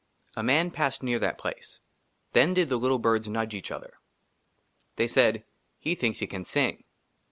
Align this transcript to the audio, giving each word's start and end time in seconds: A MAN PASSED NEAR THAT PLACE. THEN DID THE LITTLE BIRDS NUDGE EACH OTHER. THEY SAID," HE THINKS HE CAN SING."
A 0.35 0.41
MAN 0.41 0.71
PASSED 0.71 1.03
NEAR 1.03 1.19
THAT 1.19 1.37
PLACE. 1.37 1.79
THEN 2.33 2.55
DID 2.55 2.69
THE 2.69 2.77
LITTLE 2.77 2.97
BIRDS 2.97 3.27
NUDGE 3.27 3.53
EACH 3.53 3.69
OTHER. 3.71 3.93
THEY 4.95 5.07
SAID," 5.07 5.43
HE 5.81 5.93
THINKS 5.93 6.19
HE 6.21 6.25
CAN 6.25 6.43
SING." 6.43 6.83